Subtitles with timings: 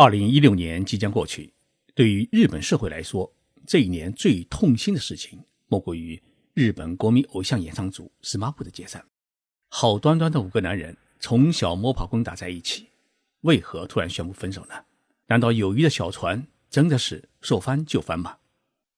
[0.00, 1.52] 二零一六年即将过去，
[1.92, 3.34] 对于日本社会来说，
[3.66, 6.22] 这一年最痛心的事情莫过于
[6.54, 9.04] 日本国民偶像演唱组 SMAP 的解散。
[9.70, 12.86] 好端端的五个男人，从小摸爬滚打在一起，
[13.40, 14.84] 为何突然宣布分手呢？
[15.26, 18.38] 难道友谊的小船真的是说翻就翻吗？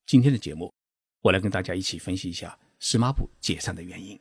[0.05, 0.71] 今天的节目，
[1.23, 4.21] 我来跟大家一起分析一下 SMAP 解散的原因。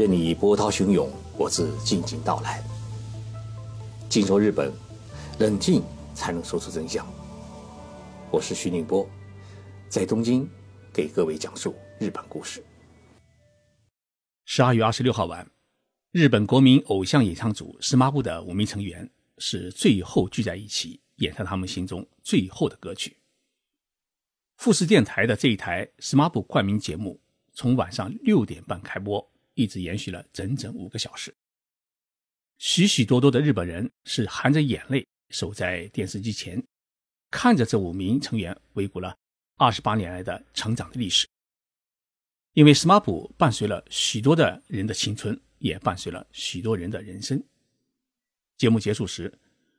[0.00, 2.64] 任你波涛汹涌，我自静静到来。
[4.08, 4.72] 静说日本，
[5.38, 5.82] 冷静
[6.14, 7.06] 才能说出真相。
[8.30, 9.06] 我是徐宁波，
[9.90, 10.48] 在东京
[10.90, 12.64] 给各位讲述日本故事。
[14.46, 15.46] 十二月二十六号晚，
[16.12, 23.18] 日本国民偶像演唱组 SMAP 的五名成员是最后聚在一起，演唱他们心中最后的歌曲。
[24.56, 27.20] 富士电台的这一台 SMAP 冠名节目，
[27.52, 29.29] 从晚上六点半开播。
[29.60, 31.34] 一直延续了整整五个小时，
[32.56, 36.64] 许许多多的日本人是含着眼泪守在电视机前，
[37.30, 39.14] 看着这五名成员回顾了
[39.56, 41.28] 二十八年来的成长的历史。
[42.54, 47.44] 因为 SMAP 伴随了许多的人的青春，也伴随了许多人的人生。
[48.56, 49.38] 节目结束时，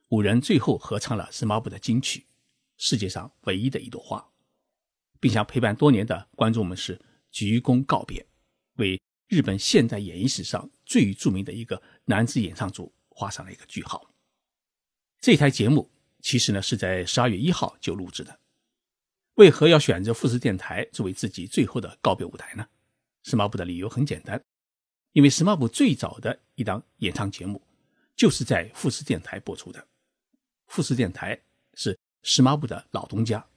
[0.09, 2.19] 五人最后合唱了 SMAP 的金曲
[2.77, 4.19] 《世界上唯一的一朵花》，
[5.19, 8.23] 并向陪伴多年的观众们是鞠躬告别，
[8.75, 9.01] 为。
[9.31, 14.13] 日本现代演艺史上最著名的一个男子演唱组画上了一个句号。
[15.21, 18.39] 这台节目其实呢是在十二月一号就录制的。
[19.35, 22.67] 为何要选择富士电台作为自己最后的告别舞台呢
[23.23, 24.43] ？SMAP 的理由很简单，
[25.13, 27.61] 因为 SMAP 最早的一档演唱节目
[28.17, 29.87] 就是在富士电台播出的。
[30.67, 31.39] 富士电台
[31.75, 33.47] 是 SMAP 的老东家，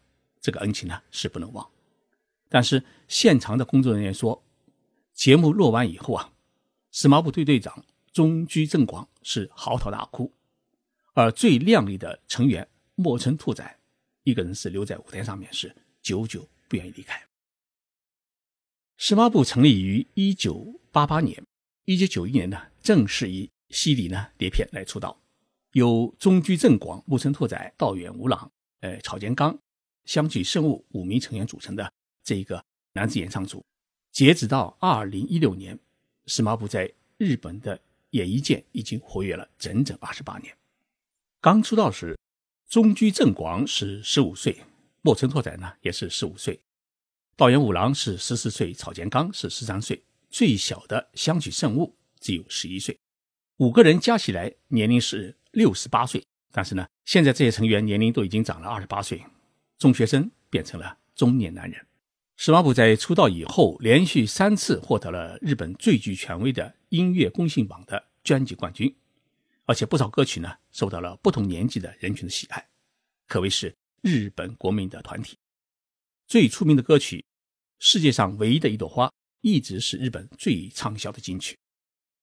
[0.40, 1.68] 这个恩情呢是不能忘。
[2.48, 4.40] 但是现场的工作人员说。
[5.14, 6.32] 节目录完以后啊，
[6.90, 10.32] 司马部队队长中居正广是嚎啕大哭，
[11.14, 13.78] 而最靓丽的成员莫村兔仔
[14.24, 17.22] 一个人是留在舞台上面，是久久不愿意离开。
[18.98, 21.42] 司马部成立于一九八八年，
[21.84, 25.16] 一九九一年呢正式以西里呢碟片来出道，
[25.72, 28.50] 由中居正广、木村拓哉、道远吾郎、
[28.80, 29.56] 呃草间刚、
[30.04, 31.92] 相举圣物五名成员组成的
[32.24, 33.64] 这一个男子演唱组。
[34.14, 35.76] 截止到二零一六年，
[36.28, 36.88] 司马部在
[37.18, 37.80] 日本的
[38.10, 40.56] 演艺界已经活跃了整整二十八年。
[41.40, 42.16] 刚出道时，
[42.68, 44.56] 中居正广是十五岁，
[45.02, 46.60] 莫村拓哉呢也是十五岁，
[47.34, 50.00] 道元五郎是十四岁，草间刚是十三岁，
[50.30, 52.96] 最小的香取慎吾只有十一岁。
[53.56, 59.24] 五个人加起来年龄是六十八岁，但是呢，现在这些成员年龄都已经长了二十八岁，
[59.76, 61.84] 中学生变成了中年男人。
[62.36, 68.92] 史马普在出道以后，连续三次获得了日本最具权威的音乐公信榜的专辑冠军，
[69.66, 72.68] 而且不少歌曲呢受到了不同年纪的人群的喜爱，
[73.28, 75.38] 可谓是日本国民的团体。
[76.26, 77.18] 最出名的歌曲
[77.78, 79.06] 《世界上唯一的一朵花》
[79.40, 81.56] 一直是日本最畅销的金曲。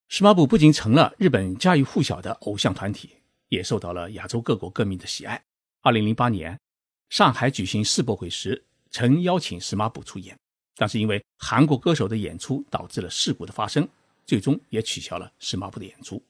[0.08, 3.16] 史马普不仅成了日本家喻户晓的偶像团体，
[3.48, 5.42] 也受到了亚洲各国歌迷的喜爱。
[5.80, 6.60] 二零零八年，
[7.08, 8.66] 上海举行世博会时。
[8.92, 10.38] 曾邀请石马普出演，
[10.76, 13.88] 但是因为韩国歌手的演出导致了事故的发生，
[14.26, 16.22] 最终也取消了石马普的演出。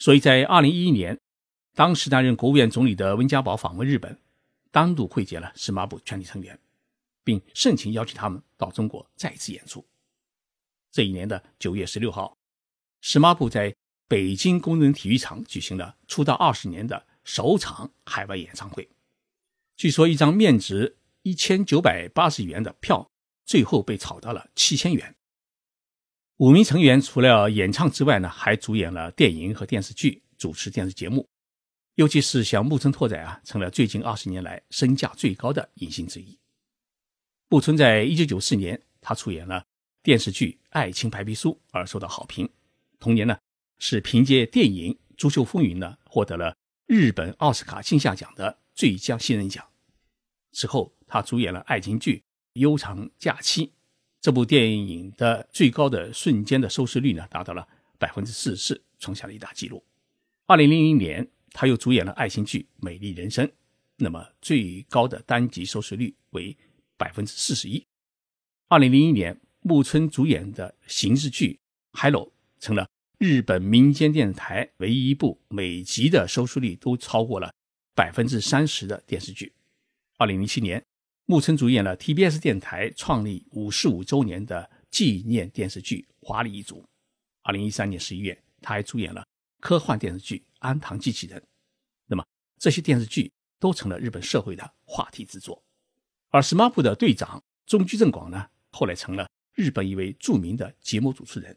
[0.00, 1.16] 所以在二零一一年，
[1.74, 4.18] 当时担任国务院总理的温家宝访问日本，
[4.72, 6.58] 单独会见了石马普全体成员，
[7.22, 9.84] 并盛情邀请他们到中国再次演出。
[10.90, 12.36] 这一年的九月十六号，
[13.00, 13.72] 石马普在
[14.08, 18.88] 北京工人体育场举行了出道二十年的首场海外演唱会。
[19.76, 20.96] 据说一张面值。
[21.22, 23.10] 一千九百八十元的票，
[23.44, 25.14] 最后被炒到了七千元。
[26.36, 31.28] 五名成员除了演唱之外呢，还主演了电影和电视剧，主持电视节目。
[31.96, 36.38] 尤其是像木村拓哉啊，成了最近二十年来身价最高的影星之一。
[37.48, 39.64] 木村在一九九四年，他出演了
[40.02, 42.48] 电视剧《爱情白皮书》而受到好评。
[43.00, 43.36] 同年呢，
[43.78, 46.56] 是凭借电影《足球风云》呢，获得了
[46.86, 49.66] 日本奥斯卡金像奖的最佳新人奖。
[50.52, 50.94] 之后。
[51.08, 52.16] 他主演了爱情剧
[52.60, 53.66] 《悠长假期》，
[54.20, 57.66] 这部电影的最高的瞬间的收视率呢，达到了
[57.98, 59.82] 百分之四十四，创下了一大纪录。
[60.46, 63.46] 二零零零年，他又主演了爱情剧《美丽人生》，
[63.96, 66.56] 那么最高的单集收视率为
[66.96, 67.86] 百分之四十一。
[68.68, 71.58] 二零零一年，木村主演的刑事剧
[72.00, 72.26] 《Hello》
[72.60, 72.88] 成了
[73.18, 77.52] 日本民间电视台唯一一部每集的收视率都超过了
[77.94, 79.54] 百分之三十的电视剧。
[80.18, 80.84] 二零零七年。
[81.30, 86.80] 木村主演了 TBS 电台创立五十五周年的纪念电视剧《华丽一族》。
[87.42, 89.22] 二零一三年十一月，他还主演了
[89.60, 91.38] 科幻电视剧《安堂机器人》。
[92.06, 92.24] 那么
[92.58, 93.30] 这些电视剧
[93.60, 95.62] 都成了日本社会的话题之作。
[96.30, 101.54] 而 SMAP 的队长中居正广呢，后来成了日本一位著名的节目主持人。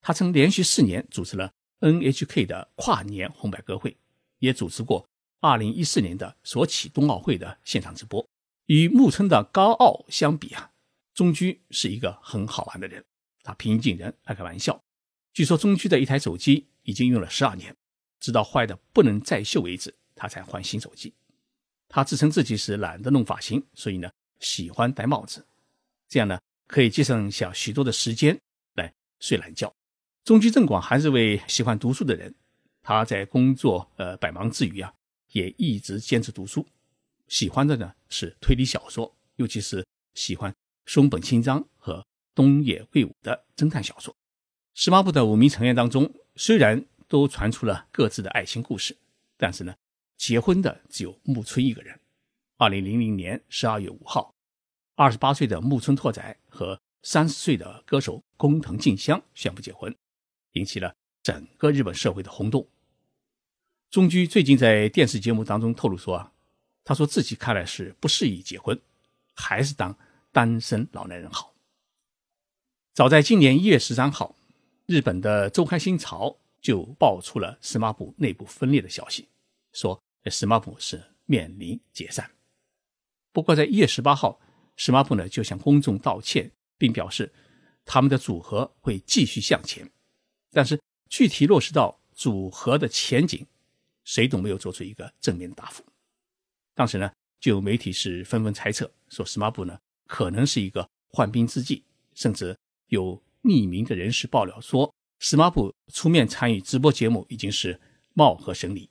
[0.00, 3.94] 他曾连续四年主持了 NHK 的跨年红白歌会，
[4.38, 5.06] 也主持过
[5.40, 8.26] 2014年的索契冬奥会的现场直播。
[8.70, 10.70] 与木村的高傲相比啊，
[11.12, 13.04] 中居是一个很好玩的人。
[13.42, 14.80] 他平易近人，爱开玩笑。
[15.32, 17.74] 据说中居的一台手机已经用了十二年，
[18.20, 21.12] 直到坏的不能再修为止，他才换新手机。
[21.88, 24.08] 他自称自己是懒得弄发型，所以呢
[24.38, 25.44] 喜欢戴帽子，
[26.08, 26.38] 这样呢
[26.68, 28.40] 可以节省下许多的时间
[28.74, 29.74] 来睡懒觉。
[30.22, 32.32] 中居正广还是位喜欢读书的人，
[32.84, 34.94] 他在工作呃百忙之余啊，
[35.32, 36.64] 也一直坚持读书。
[37.26, 40.54] 喜欢的呢是推理小说，尤其是喜欢
[40.84, 42.04] 松本清张和
[42.34, 44.14] 东野圭吾的侦探小说。
[44.74, 48.96] 十八部的五名成员当中，虽然都传出了各自的爱情故事，
[49.36, 49.74] 但是呢，
[50.16, 51.98] 结婚的只有木村一个人。
[52.56, 54.34] 二零零零年十二月五号，
[54.94, 59.94] 二十八岁的木村拓哉和三十岁的歌手工藤静香宣布结婚，
[60.52, 62.68] 引起了整个日本社会的轰动。
[63.90, 66.32] 中居最近在电视节目当中透露说啊。
[66.84, 68.80] 他说自己看来是不适宜结婚，
[69.34, 69.96] 还是当
[70.32, 71.54] 单身老男人好。
[72.92, 74.34] 早在今年一月十三号，
[74.86, 79.28] 日本的周刊新潮就爆出了 SMAP 内部分裂的消息，
[79.72, 82.30] 说 SMAP 是面临解散。
[83.32, 84.40] 不过在一月十八号
[84.76, 87.32] ，SMAP 呢就向公众道歉，并表示
[87.84, 89.88] 他们的组合会继续向前，
[90.50, 93.46] 但是具体落实到组合的前景，
[94.04, 95.84] 谁都没有做出一个正面答复。
[96.80, 101.84] 当时呢，就有媒体是纷纷猜测说，SMAP 呢可能是一个换兵之计，
[102.14, 102.56] 甚至
[102.86, 104.90] 有匿名的人士爆料说
[105.20, 107.78] ，SMAP 出面参与直播节目已经是
[108.14, 108.88] 貌合神离，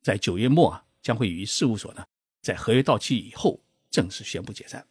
[0.00, 2.02] 在九月末啊将会与事务所呢
[2.40, 3.60] 在合约到期以后
[3.90, 4.86] 正式宣布解散。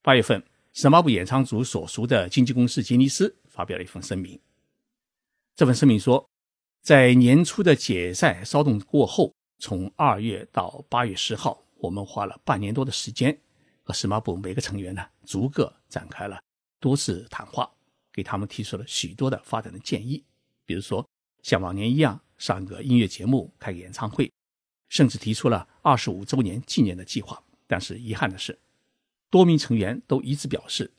[0.00, 0.42] 八月份
[0.74, 4.40] ，SMAP 演唱组所属的经纪公司吉尼斯发表了一份声明，
[5.54, 6.26] 这份声明说，
[6.80, 9.34] 在年初的解散骚动过后。
[9.64, 13.40] 从二月到八月十号，我们花了半年多的时间，
[13.82, 16.38] 和石马部每个成员呢逐个展开了
[16.78, 17.72] 多次谈话，
[18.12, 20.22] 给他们提出了许多的发展的建议，
[20.66, 21.08] 比如说
[21.42, 24.30] 像往年一样上个音乐节目、开个演唱会，
[24.90, 27.42] 甚至提出了二十五周年纪念的计划。
[27.66, 28.58] 但是遗憾的是，
[29.30, 30.92] 多名成员都一致表示，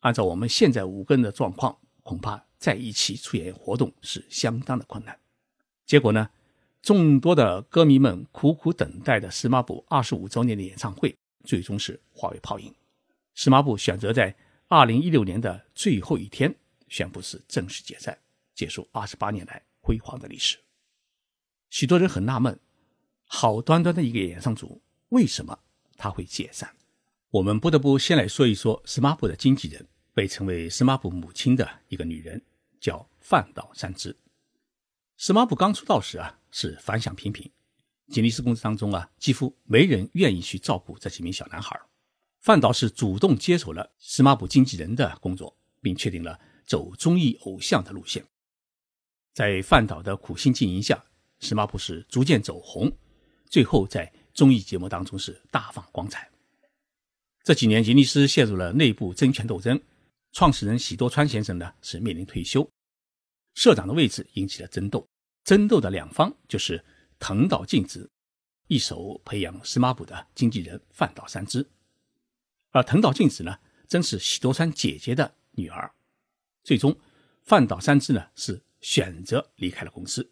[0.00, 5.18] 按照我们现在五个人的状况，恐怕在一起出演活动是相当的困难。
[5.86, 6.28] 结果呢？
[6.82, 12.74] 众多的歌迷们苦苦等待的 SMAP 二十五周年的演唱会，最终是化为泡影。
[13.36, 14.34] SMAP 选择在
[14.68, 16.54] 二零一六年的最后一天
[16.88, 18.18] 宣布是正式解散，
[18.54, 20.58] 结束二十八年来辉煌的历史。
[21.68, 22.58] 许多人很纳闷，
[23.26, 24.80] 好端端的一个演唱组，
[25.10, 25.58] 为什么
[25.98, 26.74] 他会解散？
[27.28, 32.42] 我们不得不先来说一说 SMAP 的经纪人，被称为 SMAP 母亲的一个女人，
[32.80, 34.16] 叫饭岛三枝。
[35.18, 36.39] SMAP 刚出道时啊。
[36.50, 37.50] 是反响平平，
[38.08, 41.80] 吉尼斯公司当中啊，几乎没人愿意去照顾这几名小男孩。
[42.40, 48.24] 范导是主动接手了 SMAP 经纪人的工作，并确定了走综艺偶像的路线。
[49.34, 51.04] 在范导的苦心经营下
[51.40, 52.90] ，SMAP 是逐渐走红，
[53.48, 56.30] 最后在综艺节目当中是大放光彩。
[57.44, 59.80] 这几年，吉尼斯陷入了内部争权斗争，
[60.32, 62.68] 创始人喜多川先生呢是面临退休，
[63.54, 65.06] 社长的位置引起了争斗。
[65.50, 66.84] 争斗的两方就是
[67.18, 68.08] 藤岛静子
[68.68, 71.68] 一手培养 SMAP 的经纪人饭岛三枝，
[72.70, 75.92] 而藤岛静子呢，正是喜多川姐姐的女儿。
[76.62, 76.96] 最终，
[77.42, 80.30] 饭岛三枝呢是选择离开了公司，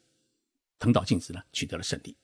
[0.79, 2.17] 藤岛静子呢取得了胜利。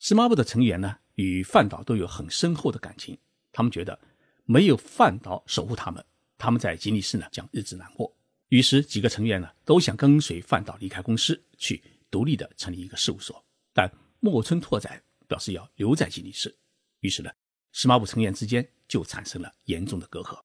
[0.00, 3.18] SMAP 的成员呢与饭岛都有很深厚的感情，
[3.52, 4.00] 他们觉得
[4.46, 6.02] 没有饭岛守护他们，
[6.38, 8.16] 他们在吉尼斯呢将日子难过。
[8.48, 11.82] 于是几个成员呢都想跟随饭岛离开公司去。
[12.10, 16.54] 独立的成立一个事务所，但木村拓哉表示要留在吉尼斯，
[17.00, 17.30] 于是呢，
[17.72, 20.40] 石马部成员之间就产生了严重的隔阂，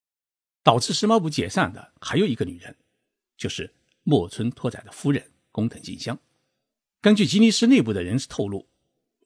[0.63, 2.75] 导致石马部解散的还有一个女人，
[3.35, 6.17] 就是木村拓哉的夫人工藤静香。
[7.01, 8.67] 根据吉尼斯内部的人士透露，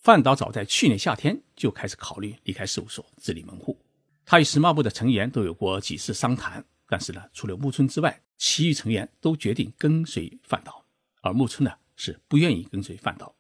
[0.02, 3.78] 范岛早在去年夏天就开始考虑离开事务所自立门户，
[4.26, 10.86] 他与石马部的成员都有过几次商谈，但是呢，除了木村之外，其余成员都决定跟随范岛，
[11.22, 11.78] 而木村呢。
[12.00, 13.36] 是不愿意跟随范岛，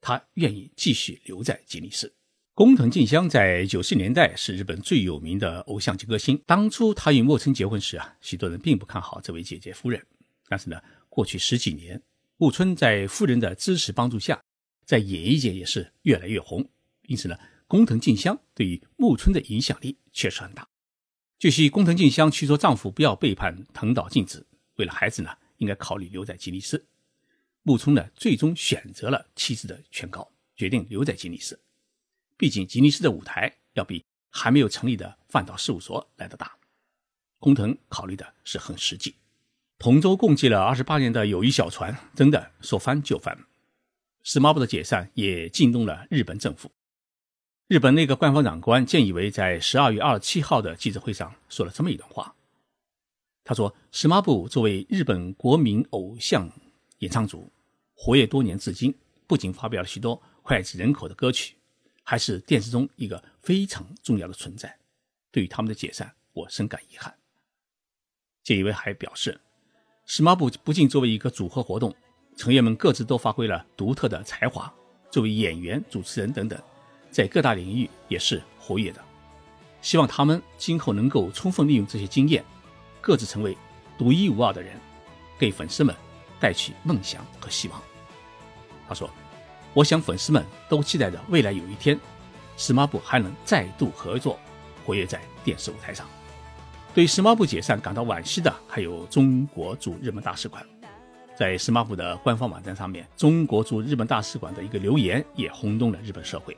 [0.00, 2.14] 他愿意继续留在吉尼斯。
[2.54, 6.40] 工藤静香在九十年代是日本最有名的偶像级歌星。
[6.46, 10.00] 当初他与莫村结婚时啊，许多人并不看好这位姐姐夫人。
[10.46, 12.00] 但是呢，过去十几年，
[12.36, 14.40] 木村在夫人的支持帮助下，
[14.84, 16.70] 在演艺界也是越来越红。
[17.08, 20.68] 因此呢，工藤静香对于木村的影响力确实很大。
[21.40, 26.86] 据悉，工藤静香劝说丈夫不要背叛藤岛静子，为了孩子呢，应该考虑留在吉尼斯。
[27.62, 31.60] 木村呢，最终选择了妻子的劝告，决定留在吉尼斯。
[32.36, 36.56] 毕竟吉尼斯的舞台要比还没有成立的饭岛事务所来得大。
[37.38, 39.14] 工藤考虑的是很实际。
[39.78, 43.46] 同舟共济了二十八年的友谊小船，真的说翻就翻。
[44.22, 46.70] 时髦部的解散也惊动了日本政府。
[47.66, 52.34] 日本那个官方长官建义伟在十二月二十七号的记者会上说了这么一段话。
[53.44, 56.50] 他说：“时髦部作为日本国民偶像
[57.00, 57.52] 演唱组，
[57.94, 58.94] 活跃多年至今，
[59.26, 61.54] 不仅发表了许多脍炙人口的歌曲，
[62.02, 64.74] 还是电视中一个非常重要的存在。
[65.30, 67.14] 对于他们的解散，我深感遗憾。”
[68.42, 69.38] 菅义伟还表示。
[70.06, 71.94] 时髦部不仅作为一个组合活动，
[72.36, 74.72] 成员们各自都发挥了独特的才华，
[75.08, 76.60] 作为演员、主持人等等，
[77.12, 79.00] 在各大领域也是活跃的。
[79.82, 82.44] 希望他们今后能够充分利用这些经验，
[83.00, 83.56] 各自成为
[83.96, 84.76] 独一无二的人，
[85.38, 85.94] 给粉丝们
[86.40, 87.80] 带去梦想和希望。
[88.88, 89.08] 他说
[89.74, 91.96] ：“我想粉丝们都期待着未来有一天，
[92.56, 94.38] 时髦部还能再度合作，
[94.84, 96.06] 活跃在电视舞台上。”
[96.92, 100.66] 对时髦部解散感到惋惜的还有中国驻日本大使馆，
[101.36, 106.56] 在时髦部的官方网站上面，中国驻日本大使馆的一个留言也轰动了日本社会。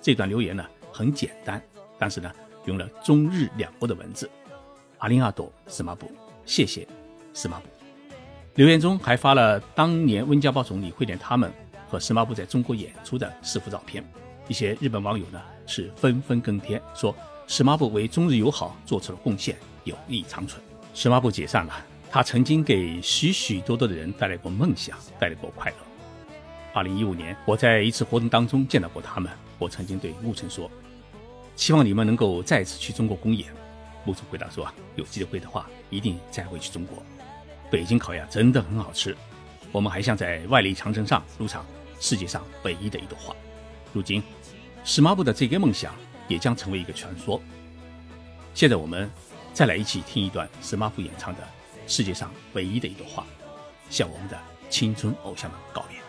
[0.00, 1.62] 这段留言呢很简单，
[1.96, 2.32] 但是呢
[2.64, 4.28] 用了中日两国的文字
[4.98, 6.10] ：“阿林阿朵时髦部，
[6.44, 6.84] 谢谢
[7.32, 7.68] 时髦部。”
[8.54, 11.50] 留言中还发了当年温家宝总理会见他们
[11.88, 14.04] 和时髦部在中国演出的四幅照片。
[14.46, 17.14] 一些日本网友呢是纷纷跟帖说。
[17.48, 20.62] 时髦部为中日友好做出了贡献，友谊长存。
[20.94, 25.76] 时髦部解散了，他曾经给许许多多的人带来过梦想，带来过快乐。
[26.72, 30.70] 二零一五年，我在一次活动当中见到过他们，我曾经对木村说
[31.56, 33.48] ：“希望你们能够再次去中国公演。”
[34.04, 34.66] 木村回答说
[34.96, 37.02] ：“有机会的话，一定再会去中国。
[37.72, 39.16] 北京烤鸭真的很好吃，
[39.72, 41.66] 我们还想在万里长城上录上
[41.98, 43.34] 世界上唯一的一朵花。”
[43.92, 44.22] 如今，
[44.84, 45.92] 时髦部的这个梦想。
[46.28, 47.38] 也将成为一个传说。
[48.54, 49.10] 现在我们
[49.52, 51.42] 再来一起听一段史马夫演唱的
[51.86, 53.22] 《世界上唯一的一朵花》，
[53.90, 54.38] 向我们的
[54.70, 56.01] 青春偶像们告别。